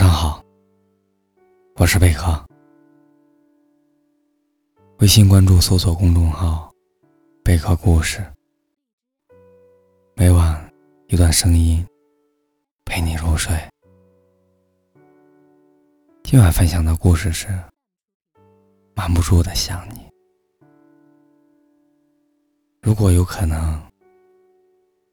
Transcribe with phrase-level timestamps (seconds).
[0.00, 0.40] 晚上好，
[1.74, 2.46] 我是贝壳。
[5.00, 6.72] 微信关注搜索公众号
[7.42, 8.24] “贝壳故事”，
[10.14, 10.72] 每晚
[11.08, 11.84] 一段声音
[12.84, 13.52] 陪你入睡。
[16.22, 17.48] 今晚分享的故事是
[18.94, 19.98] 《瞒不住的想你》。
[22.80, 23.82] 如果有可能，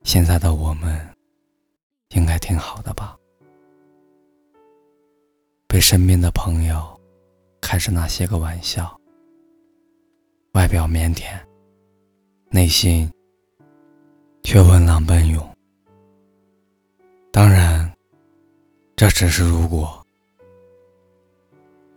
[0.04, 1.04] 现在的我们
[2.10, 3.18] 应该挺好的吧？
[5.76, 6.98] 被身边的朋友
[7.60, 8.98] 开着那些个玩笑，
[10.54, 11.38] 外表腼腆，
[12.50, 13.12] 内心
[14.42, 15.46] 却温良奔涌。
[17.30, 17.94] 当然，
[18.96, 20.02] 这只是如果。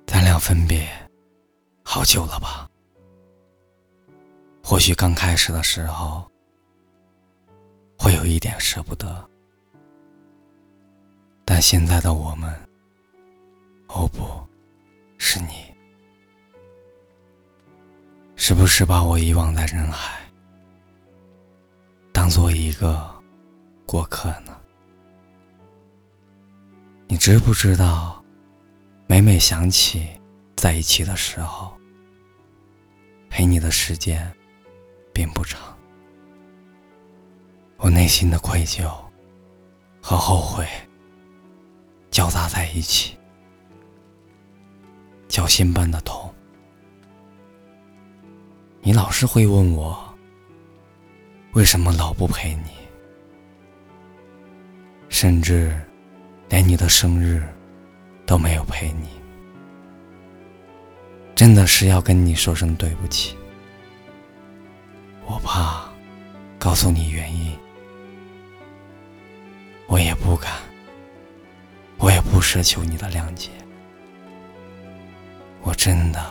[0.09, 0.85] 咱俩分别
[1.85, 2.69] 好久了吧？
[4.61, 6.29] 或许刚开始的时候
[7.97, 9.25] 会有一点舍不得，
[11.45, 12.68] 但现在的我们。
[13.89, 14.47] 哦，不
[15.17, 15.75] 是你，
[18.37, 20.21] 是不是把我遗忘在人海，
[22.13, 23.11] 当做一个
[23.87, 24.57] 过客呢？
[27.07, 28.23] 你知不知道，
[29.07, 30.09] 每每想起
[30.55, 31.73] 在一起的时候，
[33.31, 34.31] 陪你的时间
[35.15, 35.61] 并不长，
[37.79, 38.87] 我内心的愧疚
[40.03, 40.69] 和后悔
[42.11, 43.19] 交杂在一起。
[45.29, 46.33] 绞心般的痛，
[48.81, 49.97] 你老是会问我，
[51.53, 52.71] 为什么老不陪你，
[55.11, 55.79] 甚至
[56.49, 57.47] 连你的生日
[58.25, 59.09] 都没有陪你，
[61.35, 63.37] 真的是要跟你说声对不起。
[65.27, 65.85] 我怕
[66.59, 67.55] 告诉你原因，
[69.87, 70.51] 我也不敢，
[71.99, 73.51] 我也不奢求你的谅解。
[75.63, 76.25] 我真的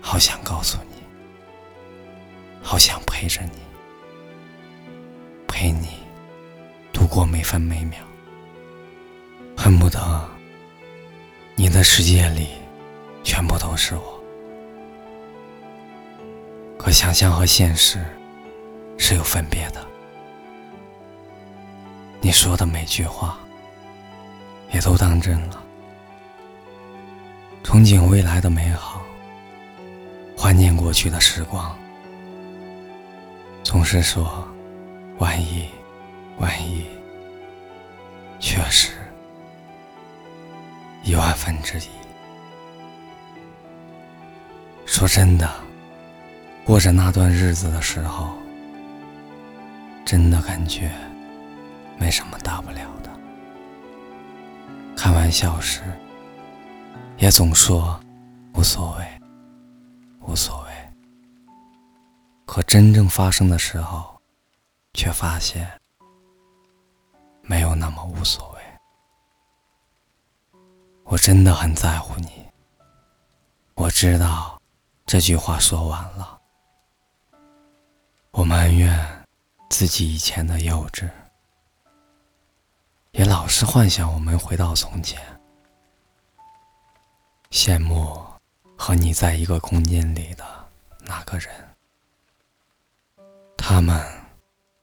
[0.00, 1.02] 好想告诉你，
[2.62, 3.60] 好想陪着你，
[5.48, 5.88] 陪你
[6.92, 7.98] 度过每分每秒，
[9.56, 9.98] 恨不得
[11.54, 12.48] 你的世界里
[13.24, 14.20] 全部都是我。
[16.78, 18.04] 可想象和现实
[18.98, 19.84] 是有分别的，
[22.20, 23.38] 你说的每句话
[24.72, 25.65] 也都当真了。
[27.66, 29.02] 憧憬未来的美好，
[30.38, 31.76] 怀念过去的时光，
[33.64, 34.46] 总是说
[35.18, 35.68] 万一，
[36.38, 36.86] 万一，
[38.38, 38.92] 确实
[41.02, 41.88] 一万分之一。
[44.84, 45.52] 说真的，
[46.64, 48.32] 过着那段日子的时候，
[50.04, 50.92] 真的感觉
[51.98, 53.10] 没什么大不了的。
[54.96, 55.82] 开玩笑时。
[57.18, 57.98] 也总说
[58.54, 59.20] 无所谓，
[60.20, 60.70] 无所谓。
[62.44, 64.20] 可真正发生的时候，
[64.92, 65.66] 却发现
[67.42, 68.60] 没有那么无所谓。
[71.04, 72.46] 我真的很在乎你。
[73.74, 74.60] 我知道
[75.06, 76.38] 这句话说完了，
[78.30, 79.24] 我埋怨
[79.70, 81.10] 自己以前的幼稚，
[83.12, 85.35] 也老是幻想我们回到从前。
[87.56, 88.14] 羡慕
[88.76, 90.44] 和你在一个空间里的
[91.06, 91.48] 那个人，
[93.56, 93.98] 他们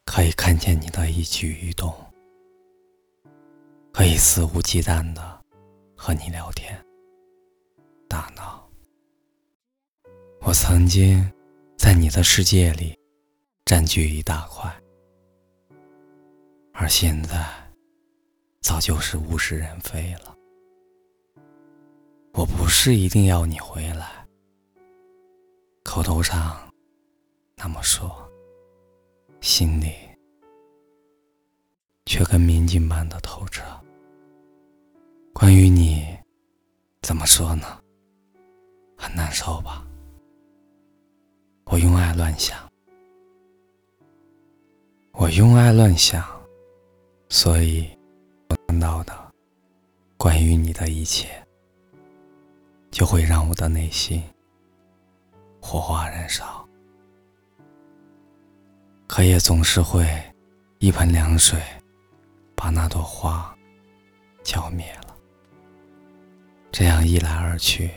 [0.05, 1.93] 可以看见你的一举一动，
[3.91, 5.39] 可以肆无忌惮的
[5.95, 6.83] 和你聊天、
[8.09, 8.67] 打闹。
[10.41, 11.31] 我曾经
[11.77, 12.97] 在你的世界里
[13.65, 14.75] 占据一大块，
[16.73, 17.47] 而现在
[18.61, 20.35] 早就是物是人非了。
[22.43, 24.27] 我不是一定要你回来，
[25.81, 26.57] 口头上
[27.55, 28.29] 那么说，
[29.39, 29.93] 心里
[32.05, 33.63] 却跟明镜般的透彻。
[35.31, 36.05] 关于你，
[37.01, 37.79] 怎么说呢？
[38.97, 39.87] 很难受吧？
[41.67, 42.69] 我用爱乱想，
[45.13, 46.21] 我用爱乱想，
[47.29, 47.89] 所以
[48.49, 49.31] 我看到的
[50.17, 51.41] 关于你的一切。
[52.93, 54.23] 就会让我的内心
[55.59, 56.63] 火花燃烧，
[59.07, 60.07] 可也总是会
[60.77, 61.59] 一盆凉水
[62.55, 63.51] 把那朵花
[64.43, 65.17] 浇灭了。
[66.71, 67.89] 这样一来二去，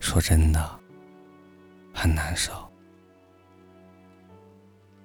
[0.00, 0.80] 说真的
[1.94, 2.52] 很难受。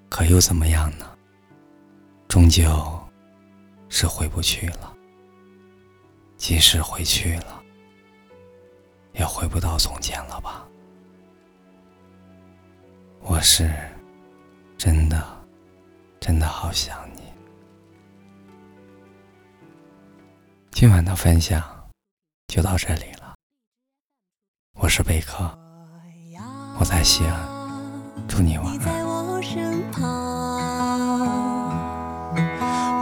[0.09, 1.07] 可又怎么样呢？
[2.27, 2.99] 终究
[3.87, 4.91] 是回不去了。
[6.37, 7.62] 即使回去了，
[9.13, 10.67] 也回不到从前了吧？
[13.21, 13.71] 我是
[14.77, 15.23] 真的，
[16.19, 17.21] 真的好想你。
[20.71, 21.63] 今晚的分享
[22.47, 23.33] 就到这里了。
[24.73, 25.49] 我是贝壳，
[26.79, 27.39] 我在西安，
[28.27, 29.03] 祝你晚安。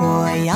[0.04, 0.56] 我要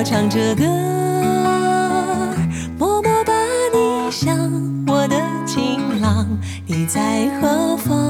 [0.00, 0.64] 我唱着歌，
[2.78, 3.34] 默默把
[3.70, 4.34] 你想，
[4.86, 6.26] 我的情郎，
[6.64, 8.09] 你在何方？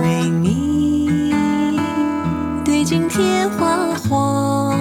[0.00, 1.32] 为你
[2.64, 4.76] 对镜贴花黄。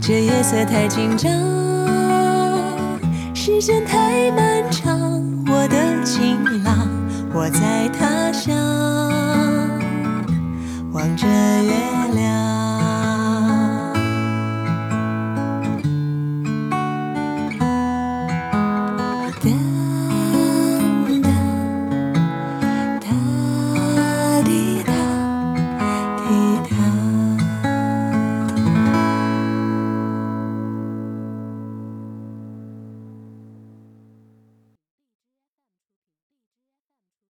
[0.00, 1.30] 这夜色太紧张，
[3.34, 5.22] 时间太漫长。
[5.46, 6.88] 我的情郎，
[7.32, 8.54] 我在他乡，
[10.92, 11.72] 望着月
[12.14, 12.23] 亮